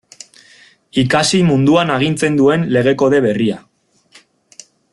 Ikasi 1.01 1.41
munduan 1.49 1.93
agintzen 1.97 2.39
duen 2.39 2.65
Lege 2.77 2.95
Kode 3.03 3.21
berria. 3.27 3.59